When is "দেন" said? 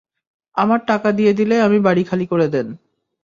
2.47-2.67